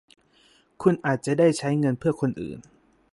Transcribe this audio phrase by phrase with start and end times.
[0.81, 2.59] คุณอาจจะได้ใช้เงินเพื่อคนอื่น